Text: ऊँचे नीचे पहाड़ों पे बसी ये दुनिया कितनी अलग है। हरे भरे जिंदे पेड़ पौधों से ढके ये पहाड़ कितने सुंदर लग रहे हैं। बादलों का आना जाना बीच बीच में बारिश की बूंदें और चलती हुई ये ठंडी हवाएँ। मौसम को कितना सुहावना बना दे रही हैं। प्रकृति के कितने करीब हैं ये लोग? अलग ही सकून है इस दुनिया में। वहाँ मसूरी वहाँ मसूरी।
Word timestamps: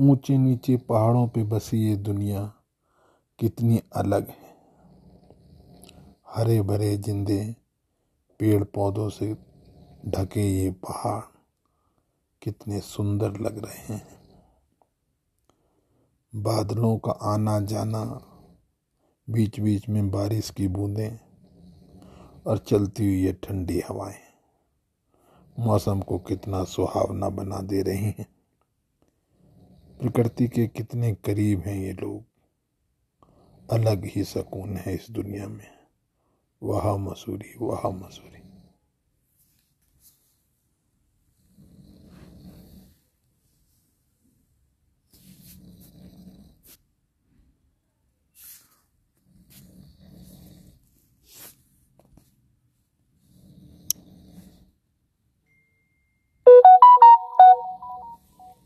ऊँचे 0.00 0.38
नीचे 0.38 0.76
पहाड़ों 0.76 1.28
पे 1.28 1.42
बसी 1.42 1.88
ये 1.88 1.96
दुनिया 1.96 2.52
कितनी 3.38 3.82
अलग 3.96 4.28
है। 4.28 4.56
हरे 6.28 6.62
भरे 6.62 6.96
जिंदे 6.96 7.56
पेड़ 8.38 8.64
पौधों 8.64 9.08
से 9.08 9.36
ढके 10.08 10.64
ये 10.64 10.70
पहाड़ 10.70 11.22
कितने 12.42 12.80
सुंदर 12.80 13.40
लग 13.40 13.64
रहे 13.64 13.94
हैं। 13.94 14.06
बादलों 16.36 16.98
का 16.98 17.12
आना 17.12 17.60
जाना 17.60 18.04
बीच 19.30 19.60
बीच 19.60 19.88
में 19.88 20.10
बारिश 20.10 20.50
की 20.50 20.68
बूंदें 20.68 21.18
और 22.46 22.58
चलती 22.58 23.06
हुई 23.06 23.22
ये 23.22 23.32
ठंडी 23.32 23.82
हवाएँ। 23.88 24.18
मौसम 25.58 26.00
को 26.00 26.18
कितना 26.18 26.64
सुहावना 26.64 27.28
बना 27.28 27.60
दे 27.60 27.82
रही 27.82 28.04
हैं। 28.04 28.39
प्रकृति 30.00 30.48
के 30.48 30.66
कितने 30.66 31.14
करीब 31.14 31.60
हैं 31.60 31.76
ये 31.76 31.92
लोग? 31.92 32.24
अलग 33.70 34.04
ही 34.04 34.24
सकून 34.24 34.76
है 34.76 34.94
इस 34.94 35.06
दुनिया 35.10 35.48
में। 35.48 35.78
वहाँ 36.62 36.98
मसूरी 36.98 37.54
वहाँ 37.58 37.90
मसूरी। 37.92 38.39